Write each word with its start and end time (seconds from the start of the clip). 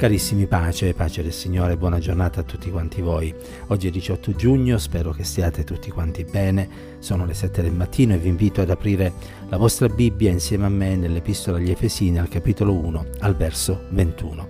Carissimi 0.00 0.46
pace, 0.46 0.94
pace 0.94 1.22
del 1.22 1.30
Signore, 1.30 1.76
buona 1.76 1.98
giornata 1.98 2.40
a 2.40 2.42
tutti 2.42 2.70
quanti 2.70 3.02
voi. 3.02 3.34
Oggi 3.66 3.88
è 3.88 3.90
18 3.90 4.34
giugno, 4.34 4.78
spero 4.78 5.10
che 5.10 5.24
stiate 5.24 5.62
tutti 5.62 5.90
quanti 5.90 6.24
bene. 6.24 6.96
Sono 7.00 7.26
le 7.26 7.34
7 7.34 7.60
del 7.60 7.74
mattino 7.74 8.14
e 8.14 8.16
vi 8.16 8.28
invito 8.28 8.62
ad 8.62 8.70
aprire 8.70 9.12
la 9.50 9.58
vostra 9.58 9.88
Bibbia 9.88 10.30
insieme 10.30 10.64
a 10.64 10.70
me 10.70 10.96
nell'Epistola 10.96 11.58
agli 11.58 11.70
Efesini 11.70 12.18
al 12.18 12.30
capitolo 12.30 12.72
1, 12.72 13.06
al 13.18 13.36
verso 13.36 13.88
21. 13.90 14.48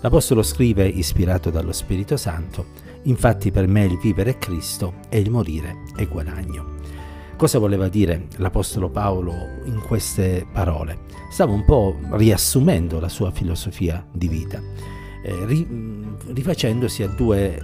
L'Apostolo 0.00 0.42
scrive, 0.42 0.88
ispirato 0.88 1.50
dallo 1.50 1.70
Spirito 1.70 2.16
Santo, 2.16 2.66
infatti 3.02 3.52
per 3.52 3.68
me 3.68 3.84
il 3.84 3.98
vivere 3.98 4.30
è 4.30 4.38
Cristo 4.38 4.94
e 5.08 5.20
il 5.20 5.30
morire 5.30 5.76
è 5.94 6.08
guadagno. 6.08 6.74
Cosa 7.38 7.60
voleva 7.60 7.86
dire 7.86 8.26
l'Apostolo 8.38 8.90
Paolo 8.90 9.60
in 9.62 9.80
queste 9.86 10.44
parole? 10.52 11.02
Stava 11.30 11.52
un 11.52 11.64
po' 11.64 11.96
riassumendo 12.10 12.98
la 12.98 13.08
sua 13.08 13.30
filosofia 13.30 14.04
di 14.10 14.26
vita, 14.26 14.60
eh, 15.22 15.66
rifacendosi 16.32 17.04
a 17.04 17.06
due 17.06 17.56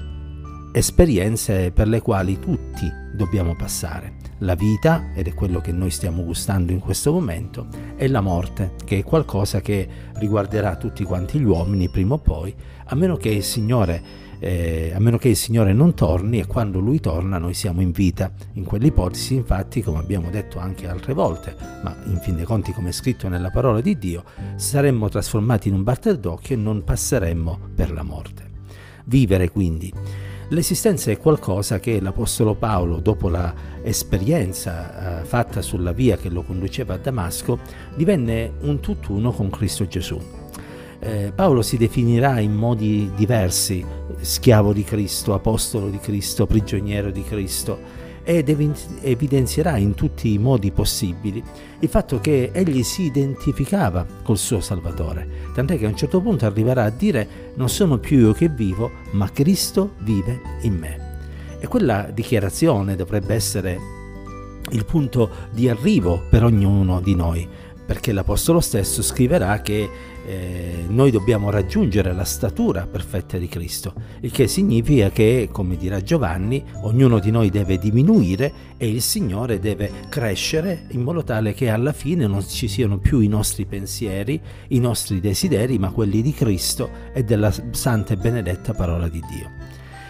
esperienze 0.72 1.72
per 1.72 1.88
le 1.88 2.00
quali 2.02 2.38
tutti 2.38 2.88
dobbiamo 3.16 3.56
passare. 3.56 4.14
La 4.38 4.54
vita, 4.54 5.12
ed 5.12 5.26
è 5.26 5.34
quello 5.34 5.60
che 5.60 5.72
noi 5.72 5.90
stiamo 5.90 6.22
gustando 6.22 6.70
in 6.70 6.78
questo 6.78 7.10
momento, 7.10 7.66
e 7.96 8.06
la 8.06 8.20
morte, 8.20 8.74
che 8.84 8.98
è 8.98 9.02
qualcosa 9.02 9.60
che 9.60 9.88
riguarderà 10.14 10.76
tutti 10.76 11.02
quanti 11.02 11.40
gli 11.40 11.44
uomini 11.44 11.88
prima 11.88 12.14
o 12.14 12.18
poi, 12.18 12.54
a 12.84 12.94
meno 12.94 13.16
che 13.16 13.30
il 13.30 13.42
Signore 13.42 14.02
eh, 14.38 14.92
a 14.94 14.98
meno 14.98 15.18
che 15.18 15.28
il 15.28 15.36
Signore 15.36 15.72
non 15.72 15.94
torni 15.94 16.38
e 16.38 16.46
quando 16.46 16.78
Lui 16.78 17.00
torna 17.00 17.38
noi 17.38 17.54
siamo 17.54 17.80
in 17.80 17.90
vita. 17.90 18.32
In 18.54 18.64
quell'ipotesi 18.64 19.34
infatti, 19.34 19.82
come 19.82 19.98
abbiamo 19.98 20.30
detto 20.30 20.58
anche 20.58 20.88
altre 20.88 21.14
volte, 21.14 21.56
ma 21.82 21.96
in 22.06 22.18
fin 22.20 22.36
dei 22.36 22.44
conti 22.44 22.72
come 22.72 22.90
è 22.90 22.92
scritto 22.92 23.28
nella 23.28 23.50
parola 23.50 23.80
di 23.80 23.98
Dio, 23.98 24.24
saremmo 24.56 25.08
trasformati 25.08 25.68
in 25.68 25.74
un 25.74 25.82
batter 25.82 26.18
d'occhio 26.18 26.56
e 26.56 26.58
non 26.58 26.84
passeremmo 26.84 27.58
per 27.74 27.92
la 27.92 28.02
morte. 28.02 28.50
Vivere 29.06 29.50
quindi. 29.50 29.92
L'esistenza 30.48 31.10
è 31.10 31.18
qualcosa 31.18 31.80
che 31.80 32.00
l'Apostolo 32.00 32.54
Paolo, 32.54 33.00
dopo 33.00 33.28
l'esperienza 33.30 35.20
eh, 35.20 35.24
fatta 35.24 35.62
sulla 35.62 35.92
via 35.92 36.16
che 36.16 36.28
lo 36.28 36.42
conduceva 36.42 36.94
a 36.94 36.98
Damasco, 36.98 37.58
divenne 37.96 38.52
un 38.60 38.78
tutt'uno 38.80 39.32
con 39.32 39.48
Cristo 39.48 39.86
Gesù 39.86 40.42
eh, 41.04 41.32
Paolo 41.34 41.62
si 41.62 41.76
definirà 41.76 42.40
in 42.40 42.54
modi 42.54 43.10
diversi, 43.14 43.84
schiavo 44.20 44.72
di 44.72 44.84
Cristo, 44.84 45.34
apostolo 45.34 45.88
di 45.88 45.98
Cristo, 45.98 46.46
prigioniero 46.46 47.10
di 47.10 47.22
Cristo, 47.22 48.02
ed 48.24 48.48
evidenzierà 48.48 49.76
in 49.76 49.92
tutti 49.92 50.32
i 50.32 50.38
modi 50.38 50.70
possibili 50.70 51.44
il 51.80 51.88
fatto 51.90 52.20
che 52.20 52.50
egli 52.54 52.82
si 52.82 53.02
identificava 53.02 54.06
col 54.22 54.38
suo 54.38 54.60
Salvatore, 54.60 55.28
tant'è 55.52 55.76
che 55.76 55.84
a 55.84 55.90
un 55.90 55.96
certo 55.96 56.22
punto 56.22 56.46
arriverà 56.46 56.84
a 56.84 56.90
dire 56.90 57.52
non 57.56 57.68
sono 57.68 57.98
più 57.98 58.18
io 58.18 58.32
che 58.32 58.48
vivo, 58.48 58.90
ma 59.10 59.30
Cristo 59.30 59.92
vive 59.98 60.40
in 60.62 60.74
me. 60.78 61.12
E 61.58 61.66
quella 61.66 62.08
dichiarazione 62.12 62.96
dovrebbe 62.96 63.34
essere 63.34 63.78
il 64.70 64.84
punto 64.86 65.30
di 65.50 65.68
arrivo 65.68 66.22
per 66.30 66.44
ognuno 66.44 67.00
di 67.02 67.14
noi, 67.14 67.46
perché 67.84 68.12
l'Apostolo 68.12 68.60
stesso 68.60 69.02
scriverà 69.02 69.60
che 69.60 70.13
eh, 70.26 70.84
noi 70.88 71.10
dobbiamo 71.10 71.50
raggiungere 71.50 72.12
la 72.12 72.24
statura 72.24 72.86
perfetta 72.86 73.36
di 73.36 73.48
Cristo, 73.48 73.94
il 74.20 74.30
che 74.30 74.48
significa 74.48 75.10
che, 75.10 75.48
come 75.52 75.76
dirà 75.76 76.02
Giovanni, 76.02 76.64
ognuno 76.82 77.18
di 77.18 77.30
noi 77.30 77.50
deve 77.50 77.78
diminuire 77.78 78.52
e 78.76 78.88
il 78.88 79.02
Signore 79.02 79.58
deve 79.58 79.90
crescere 80.08 80.86
in 80.90 81.02
modo 81.02 81.22
tale 81.22 81.52
che 81.52 81.68
alla 81.68 81.92
fine 81.92 82.26
non 82.26 82.46
ci 82.46 82.68
siano 82.68 82.98
più 82.98 83.20
i 83.20 83.28
nostri 83.28 83.66
pensieri, 83.66 84.40
i 84.68 84.78
nostri 84.78 85.20
desideri, 85.20 85.78
ma 85.78 85.90
quelli 85.90 86.22
di 86.22 86.32
Cristo 86.32 86.90
e 87.12 87.22
della 87.22 87.52
santa 87.70 88.14
e 88.14 88.16
benedetta 88.16 88.72
parola 88.72 89.08
di 89.08 89.22
Dio. 89.28 89.50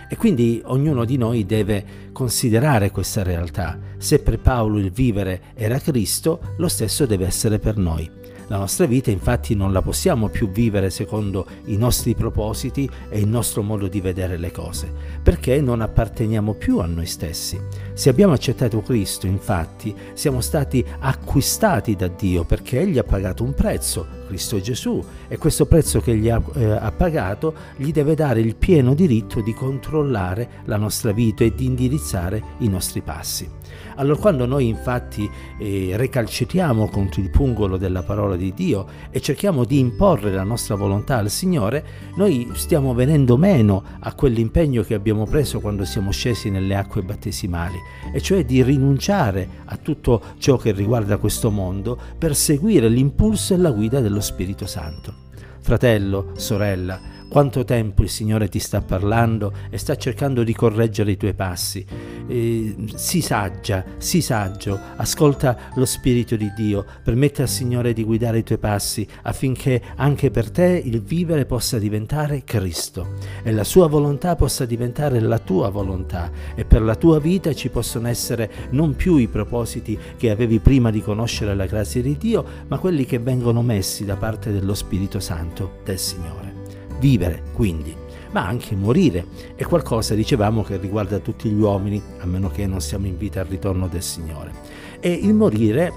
E 0.09 0.17
quindi 0.17 0.61
ognuno 0.67 1.05
di 1.05 1.17
noi 1.17 1.45
deve 1.45 1.85
considerare 2.13 2.91
questa 2.91 3.23
realtà. 3.23 3.79
Se 3.97 4.20
per 4.20 4.39
Paolo 4.39 4.79
il 4.79 4.92
vivere 4.92 5.41
era 5.55 5.79
Cristo, 5.79 6.41
lo 6.58 6.69
stesso 6.69 7.07
deve 7.07 7.27
essere 7.27 7.58
per 7.58 7.77
noi. 7.79 8.08
La 8.48 8.58
nostra 8.58 8.86
vita 8.86 9.10
infatti 9.10 9.55
non 9.55 9.72
la 9.72 9.80
possiamo 9.80 10.28
più 10.28 10.50
vivere 10.50 10.90
secondo 10.90 11.46
i 11.66 11.77
nostri 11.77 12.14
propositi 12.14 12.88
e 13.08 13.18
il 13.18 13.28
nostro 13.28 13.62
modo 13.62 13.88
di 13.88 14.00
vedere 14.00 14.36
le 14.36 14.50
cose, 14.50 14.92
perché 15.22 15.60
non 15.60 15.80
apparteniamo 15.80 16.55
più 16.55 16.78
a 16.78 16.86
noi 16.86 17.06
stessi. 17.06 17.58
Se 17.94 18.08
abbiamo 18.08 18.34
accettato 18.34 18.82
Cristo, 18.82 19.27
infatti, 19.27 19.94
siamo 20.12 20.40
stati 20.40 20.84
acquistati 20.98 21.96
da 21.96 22.08
Dio 22.08 22.44
perché 22.44 22.80
Egli 22.80 22.98
ha 22.98 23.05
pagato 23.05 23.44
un 23.44 23.55
prezzo, 23.55 24.06
Cristo 24.27 24.61
Gesù, 24.61 25.02
e 25.29 25.39
questo 25.39 25.67
prezzo 25.67 26.01
che 26.01 26.12
Egli 26.12 26.29
ha, 26.29 26.42
eh, 26.55 26.64
ha 26.64 26.92
pagato 26.92 27.55
gli 27.77 27.92
deve 27.92 28.14
dare 28.14 28.40
il 28.40 28.57
pieno 28.57 28.95
diritto 28.95 29.40
di 29.40 29.55
controllare 29.55 30.62
la 30.64 30.77
nostra 30.77 31.12
vita 31.12 31.45
e 31.45 31.55
di 31.55 31.64
indirizzare 31.67 32.42
i 32.58 32.68
nostri 32.68 33.01
passi. 33.01 33.48
Allora 33.96 34.18
quando 34.18 34.46
noi 34.46 34.68
infatti 34.68 35.29
eh, 35.58 35.92
recalcitriamo 35.95 36.89
contro 36.89 37.20
il 37.20 37.30
pungolo 37.30 37.77
della 37.77 38.02
parola 38.02 38.36
di 38.36 38.52
Dio 38.52 38.86
e 39.11 39.20
cerchiamo 39.20 39.64
di 39.64 39.79
imporre 39.79 40.33
la 40.33 40.42
nostra 40.42 40.74
volontà 40.74 41.18
al 41.18 41.30
Signore, 41.30 41.85
noi 42.17 42.51
stiamo 42.55 42.95
venendo 42.95 43.36
meno 43.36 43.83
a 44.01 44.14
quell'impegno 44.14 44.83
che 44.83 44.95
abbiamo 44.95 45.27
preso 45.27 45.61
quando 45.61 45.85
siamo 45.85 46.11
scesi 46.11 46.51
nelle 46.51 46.74
acque 46.74 47.02
battesimali, 47.02 47.77
e 48.12 48.20
cioè 48.20 48.45
di 48.45 48.62
rinunciare 48.62 49.48
a 49.67 49.77
tutto 49.77 50.20
ciò 50.39 50.56
che 50.56 50.73
riguarda 50.73 51.18
questo 51.18 51.51
mondo 51.51 51.98
per 52.18 52.35
seguire 52.35 52.89
l'impulso 52.89 53.55
e 53.55 53.58
la 53.58 53.70
guida 53.70 54.01
dello 54.14 54.20
Spirito 54.20 54.67
Santo. 54.67 55.13
Fratello, 55.61 56.33
sorella, 56.36 57.01
quanto 57.29 57.64
tempo 57.64 58.02
il 58.02 58.08
Signore 58.08 58.48
ti 58.48 58.61
sta 58.61 58.80
parlando 58.80 59.52
e 59.70 59.77
sta 59.77 59.97
cercando 59.97 60.45
di 60.45 60.55
correggere 60.55 61.11
i 61.11 61.17
tuoi 61.17 61.35
passi. 61.35 61.85
Eh, 62.27 62.74
sii 62.95 63.20
saggia, 63.20 63.85
sii 63.98 64.20
saggio, 64.20 64.79
ascolta 64.96 65.57
lo 65.74 65.85
Spirito 65.85 66.36
di 66.36 66.51
Dio, 66.57 66.85
permette 67.02 67.42
al 67.42 67.48
Signore 67.48 67.92
di 67.92 68.02
guidare 68.02 68.39
i 68.39 68.42
tuoi 68.42 68.58
passi 68.58 69.07
affinché 69.23 69.83
anche 69.96 70.30
per 70.30 70.51
te 70.51 70.80
il 70.83 71.02
vivere 71.02 71.45
possa 71.45 71.79
diventare 71.79 72.45
Cristo 72.45 73.14
e 73.42 73.52
la 73.52 73.64
sua 73.64 73.89
volontà 73.89 74.36
possa 74.36 74.64
diventare 74.64 75.20
la 75.20 75.39
tua 75.39 75.68
volontà 75.68 76.30
e 76.55 76.64
per 76.64 76.83
la 76.83 76.95
tua 76.95 77.18
vita 77.20 77.52
ci 77.52 77.68
possono 77.68 78.08
essere 78.08 78.51
non 78.70 78.95
più 78.96 79.17
i 79.17 79.29
propositi 79.29 79.98
che 80.17 80.30
avevi 80.30 80.61
prima 80.61 80.91
di 80.91 81.02
conoscere 81.02 81.55
la 81.55 81.67
grazia 81.67 82.01
di 82.01 82.17
Dio, 82.17 82.45
ma 82.68 82.79
quelli 82.79 83.05
che 83.05 83.18
vengono 83.18 83.62
messi 83.62 84.05
da 84.05 84.17
parte 84.17 84.51
dello 84.51 84.74
Spirito 84.74 85.20
Santo 85.20 85.79
del 85.85 85.98
Signore. 85.98 86.52
Vivere, 86.98 87.42
quindi, 87.52 88.04
ma 88.34 88.48
anche 88.48 88.74
morire 88.74 89.27
è 89.55 89.62
qualcosa, 89.62 90.17
dicevamo, 90.17 90.64
che 90.64 90.77
riguarda 90.77 91.20
tutti 91.20 91.48
gli 91.48 91.61
uomini, 91.61 92.02
a 92.18 92.27
meno 92.27 92.50
che 92.50 92.67
non 92.67 92.80
siamo 92.80 93.06
in 93.06 93.17
vita 93.17 93.40
al 93.40 93.46
ritorno 93.46 93.86
del 93.86 94.02
Signore. 94.02 94.52
E 94.98 95.12
il 95.12 95.33
morire 95.33 95.92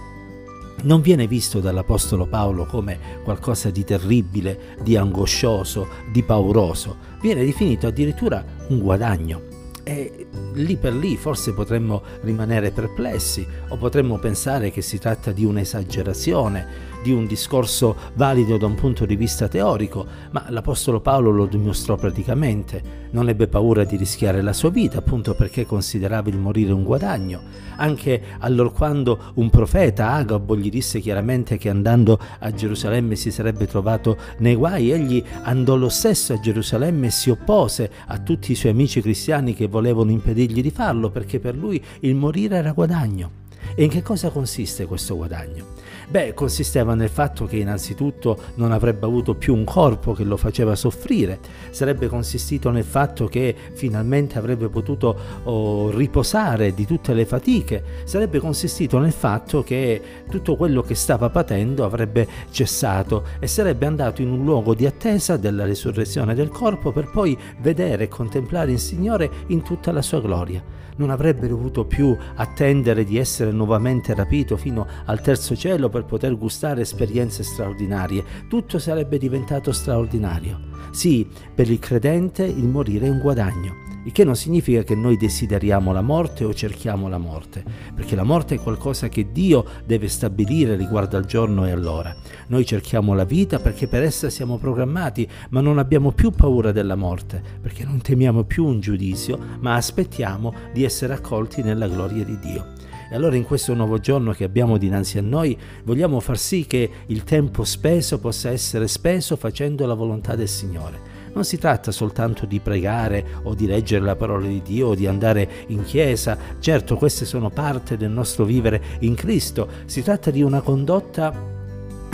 non 0.83 1.01
viene 1.01 1.25
visto 1.25 1.59
dall'Apostolo 1.59 2.27
Paolo 2.27 2.67
come 2.67 2.99
qualcosa 3.23 3.71
di 3.71 3.83
terribile, 3.83 4.75
di 4.83 4.95
angoscioso, 4.95 5.87
di 6.11 6.21
pauroso, 6.21 6.97
viene 7.21 7.43
definito 7.43 7.87
addirittura 7.87 8.45
un 8.67 8.77
guadagno. 8.81 9.56
E 9.87 10.27
lì 10.55 10.75
per 10.75 10.93
lì 10.93 11.15
forse 11.15 11.53
potremmo 11.53 12.01
rimanere 12.23 12.71
perplessi 12.71 13.47
o 13.69 13.77
potremmo 13.77 14.17
pensare 14.17 14.69
che 14.69 14.81
si 14.81 14.99
tratta 14.99 15.31
di 15.31 15.45
un'esagerazione, 15.45 16.95
di 17.01 17.13
un 17.13 17.25
discorso 17.25 17.95
valido 18.15 18.57
da 18.57 18.65
un 18.65 18.75
punto 18.75 19.05
di 19.05 19.15
vista 19.15 19.47
teorico, 19.47 20.05
ma 20.31 20.45
l'Apostolo 20.49 20.99
Paolo 20.99 21.31
lo 21.31 21.45
dimostrò 21.45 21.95
praticamente. 21.95 23.05
Non 23.11 23.29
ebbe 23.29 23.47
paura 23.47 23.85
di 23.85 23.95
rischiare 23.95 24.41
la 24.41 24.51
sua 24.51 24.69
vita, 24.69 24.97
appunto 24.97 25.33
perché 25.33 25.65
considerava 25.65 26.27
il 26.27 26.37
morire 26.37 26.73
un 26.73 26.83
guadagno. 26.83 27.41
Anche 27.77 28.21
allorquando 28.39 29.31
un 29.35 29.49
profeta, 29.49 30.11
Agabo, 30.11 30.57
gli 30.57 30.69
disse 30.69 30.99
chiaramente 30.99 31.57
che 31.57 31.69
andando 31.69 32.19
a 32.39 32.51
Gerusalemme 32.51 33.15
si 33.15 33.31
sarebbe 33.31 33.67
trovato 33.67 34.17
nei 34.39 34.55
guai, 34.55 34.91
egli 34.91 35.23
andò 35.43 35.77
lo 35.77 35.87
stesso 35.87 36.33
a 36.33 36.39
Gerusalemme 36.39 37.07
e 37.07 37.11
si 37.11 37.29
oppose 37.29 37.89
a 38.07 38.17
tutti 38.17 38.51
i 38.51 38.55
suoi 38.55 38.73
amici 38.73 38.99
cristiani 38.99 39.53
che 39.53 39.69
volevano 39.77 40.09
impedirgli 40.09 40.61
di 40.61 40.71
farlo, 40.71 41.11
perché 41.11 41.39
per 41.39 41.55
lui 41.55 41.81
il 41.99 42.15
morire 42.15 42.57
era 42.57 42.71
guadagno. 42.71 43.45
E 43.79 43.83
in 43.83 43.91
che 43.91 44.01
cosa 44.01 44.31
consiste 44.31 44.87
questo 44.87 45.15
guadagno? 45.15 45.75
Beh, 46.09 46.33
consisteva 46.33 46.95
nel 46.95 47.09
fatto 47.09 47.45
che 47.45 47.57
innanzitutto 47.57 48.39
non 48.55 48.71
avrebbe 48.71 49.05
avuto 49.05 49.35
più 49.35 49.53
un 49.53 49.65
corpo 49.65 50.13
che 50.13 50.23
lo 50.23 50.35
faceva 50.35 50.75
soffrire, 50.75 51.37
sarebbe 51.69 52.07
consistito 52.07 52.71
nel 52.71 52.85
fatto 52.85 53.27
che 53.27 53.53
finalmente 53.73 54.39
avrebbe 54.39 54.67
potuto 54.69 55.15
oh, 55.43 55.91
riposare 55.91 56.73
di 56.73 56.87
tutte 56.87 57.13
le 57.13 57.27
fatiche, 57.27 57.83
sarebbe 58.05 58.39
consistito 58.39 58.97
nel 58.97 59.11
fatto 59.11 59.61
che 59.61 60.01
tutto 60.27 60.55
quello 60.55 60.81
che 60.81 60.95
stava 60.95 61.29
patendo 61.29 61.85
avrebbe 61.85 62.27
cessato 62.49 63.25
e 63.37 63.45
sarebbe 63.45 63.85
andato 63.85 64.23
in 64.23 64.31
un 64.31 64.43
luogo 64.43 64.73
di 64.73 64.87
attesa 64.87 65.37
della 65.37 65.65
risurrezione 65.65 66.33
del 66.33 66.49
corpo 66.49 66.91
per 66.91 67.11
poi 67.11 67.37
vedere 67.59 68.05
e 68.05 68.07
contemplare 68.07 68.71
il 68.71 68.79
Signore 68.79 69.29
in 69.47 69.61
tutta 69.61 69.91
la 69.91 70.01
sua 70.01 70.19
gloria. 70.19 70.63
Non 70.99 71.11
avrebbe 71.11 71.47
dovuto 71.47 71.85
più 71.85 72.17
attendere 72.37 73.03
di 73.03 73.19
essere 73.19 73.51
nuovamente 73.51 73.66
nuovamente 73.67 74.13
rapito 74.13 74.55
fino 74.55 74.87
al 75.05 75.19
terzo 75.19 75.53
cielo 75.53 75.89
per 75.89 76.05
poter 76.05 76.37
gustare 76.37 76.81
esperienze 76.81 77.43
straordinarie. 77.43 78.23
Tutto 78.47 78.79
sarebbe 78.79 79.17
diventato 79.17 79.73
straordinario. 79.73 80.75
Sì, 80.91 81.27
per 81.53 81.69
il 81.69 81.79
credente 81.79 82.45
il 82.45 82.67
morire 82.67 83.07
è 83.07 83.09
un 83.09 83.19
guadagno 83.19 83.87
il 84.07 84.13
che 84.13 84.23
non 84.23 84.37
significa 84.37 84.83
che 84.83 84.95
noi 84.95 85.17
desideriamo 85.17 85.91
la 85.91 86.01
morte 86.01 86.45
o 86.45 86.53
cerchiamo 86.53 87.09
la 87.09 87.17
morte, 87.17 87.61
perché 87.93 88.15
la 88.15 88.23
morte 88.23 88.55
è 88.55 88.59
qualcosa 88.59 89.09
che 89.09 89.33
Dio 89.33 89.65
deve 89.85 90.07
stabilire 90.07 90.77
riguardo 90.77 91.17
al 91.17 91.25
giorno 91.25 91.65
e 91.65 91.71
all'ora. 91.71 92.15
Noi 92.47 92.65
cerchiamo 92.65 93.13
la 93.13 93.25
vita 93.25 93.59
perché 93.59 93.87
per 93.87 94.03
essa 94.03 94.29
siamo 94.29 94.57
programmati, 94.57 95.27
ma 95.49 95.59
non 95.59 95.77
abbiamo 95.77 96.13
più 96.13 96.31
paura 96.31 96.71
della 96.71 96.95
morte, 96.95 97.43
perché 97.61 97.83
non 97.83 97.99
temiamo 97.99 98.45
più 98.45 98.63
un 98.63 98.79
giudizio, 98.79 99.37
ma 99.59 99.75
aspettiamo 99.75 100.53
di 100.71 100.85
essere 100.85 101.13
accolti 101.13 101.61
nella 101.61 101.89
gloria 101.89 102.23
di 102.23 102.39
Dio. 102.39 102.76
E 103.09 103.15
allora 103.15 103.35
in 103.35 103.43
questo 103.43 103.73
nuovo 103.73 103.99
giorno 103.99 104.31
che 104.33 104.43
abbiamo 104.43 104.77
dinanzi 104.77 105.17
a 105.17 105.21
noi 105.21 105.57
vogliamo 105.83 106.19
far 106.19 106.37
sì 106.37 106.65
che 106.65 106.89
il 107.07 107.23
tempo 107.23 107.63
speso 107.63 108.19
possa 108.19 108.49
essere 108.51 108.87
speso 108.87 109.35
facendo 109.35 109.85
la 109.85 109.93
volontà 109.93 110.35
del 110.35 110.49
Signore. 110.49 111.15
Non 111.33 111.45
si 111.45 111.57
tratta 111.57 111.91
soltanto 111.91 112.45
di 112.45 112.59
pregare 112.59 113.25
o 113.43 113.53
di 113.53 113.67
leggere 113.67 114.03
la 114.03 114.15
parola 114.15 114.47
di 114.47 114.61
Dio 114.61 114.87
o 114.87 114.95
di 114.95 115.07
andare 115.07 115.47
in 115.67 115.83
chiesa, 115.83 116.37
certo 116.59 116.97
queste 116.97 117.25
sono 117.25 117.49
parte 117.49 117.95
del 117.95 118.09
nostro 118.09 118.43
vivere 118.43 118.81
in 118.99 119.13
Cristo, 119.13 119.67
si 119.85 120.01
tratta 120.01 120.31
di 120.31 120.41
una 120.41 120.61
condotta 120.61 121.56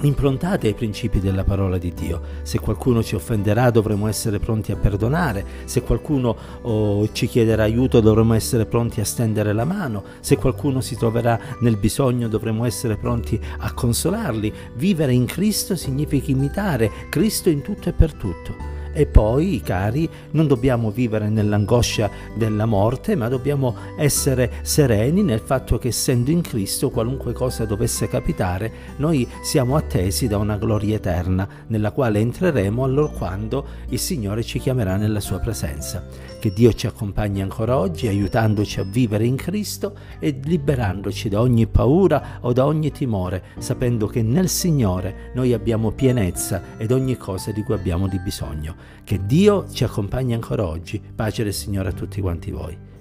improntate 0.03 0.67
ai 0.67 0.73
principi 0.73 1.19
della 1.19 1.43
parola 1.43 1.77
di 1.77 1.93
Dio. 1.93 2.21
Se 2.43 2.59
qualcuno 2.59 3.03
ci 3.03 3.15
offenderà 3.15 3.69
dovremo 3.69 4.07
essere 4.07 4.39
pronti 4.39 4.71
a 4.71 4.75
perdonare, 4.75 5.45
se 5.65 5.81
qualcuno 5.81 6.35
oh, 6.61 7.11
ci 7.11 7.27
chiederà 7.27 7.63
aiuto 7.63 7.99
dovremo 7.99 8.33
essere 8.33 8.65
pronti 8.65 9.01
a 9.01 9.05
stendere 9.05 9.53
la 9.53 9.65
mano, 9.65 10.03
se 10.19 10.37
qualcuno 10.37 10.81
si 10.81 10.95
troverà 10.95 11.39
nel 11.59 11.77
bisogno 11.77 12.27
dovremo 12.27 12.65
essere 12.65 12.97
pronti 12.97 13.39
a 13.59 13.73
consolarli. 13.73 14.53
Vivere 14.75 15.13
in 15.13 15.25
Cristo 15.25 15.75
significa 15.75 16.31
imitare 16.31 16.91
Cristo 17.09 17.49
in 17.49 17.61
tutto 17.61 17.89
e 17.89 17.93
per 17.93 18.13
tutto. 18.13 18.72
E 18.95 19.07
poi, 19.07 19.59
cari, 19.63 20.07
non 20.31 20.45
dobbiamo 20.45 20.91
vivere 20.91 21.27
nell'angoscia 21.27 22.11
della 22.35 22.67
morte, 22.67 23.15
ma 23.15 23.27
dobbiamo 23.27 23.75
essere 23.97 24.51
sereni 24.61 25.23
nel 25.23 25.39
fatto 25.39 25.79
che 25.79 25.87
essendo 25.87 26.29
in 26.29 26.41
Cristo, 26.41 26.91
qualunque 26.91 27.33
cosa 27.33 27.65
dovesse 27.65 28.07
capitare, 28.07 28.71
noi 28.97 29.27
siamo 29.41 29.75
attesi 29.75 30.27
da 30.27 30.37
una 30.37 30.57
gloria 30.57 30.95
eterna, 30.95 31.47
nella 31.67 31.91
quale 31.91 32.19
entreremo 32.19 32.83
allora 32.83 33.11
quando 33.11 33.65
il 33.89 33.97
Signore 33.97 34.43
ci 34.43 34.59
chiamerà 34.59 34.95
nella 34.95 35.19
sua 35.19 35.39
presenza. 35.39 36.03
Che 36.39 36.53
Dio 36.53 36.73
ci 36.73 36.85
accompagni 36.85 37.41
ancora 37.41 37.77
oggi, 37.77 38.07
aiutandoci 38.07 38.79
a 38.79 38.83
vivere 38.83 39.25
in 39.25 39.37
Cristo 39.37 39.95
e 40.19 40.39
liberandoci 40.43 41.29
da 41.29 41.41
ogni 41.41 41.65
paura 41.65 42.39
o 42.41 42.53
da 42.53 42.65
ogni 42.65 42.91
timore, 42.91 43.43
sapendo 43.57 44.05
che 44.07 44.21
nel 44.21 44.49
Signore 44.49 45.31
noi 45.33 45.53
abbiamo 45.53 45.91
pienezza 45.91 46.61
ed 46.77 46.91
ogni 46.91 47.17
cosa 47.17 47.51
di 47.51 47.63
cui 47.63 47.73
abbiamo 47.73 48.07
di 48.07 48.19
bisogno. 48.19 48.82
Che 49.03 49.25
Dio 49.25 49.67
ci 49.69 49.83
accompagni 49.83 50.33
ancora 50.33 50.65
oggi. 50.65 51.01
Pace 51.15 51.43
del 51.43 51.53
Signore 51.53 51.89
a 51.89 51.93
tutti 51.93 52.21
quanti 52.21 52.51
voi. 52.51 52.91